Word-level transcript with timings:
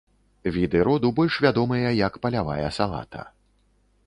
Віды 0.55 0.79
роду 0.87 1.11
больш 1.19 1.37
вядомыя 1.47 1.93
як 2.07 2.19
палявая 2.25 2.67
салата. 2.79 3.21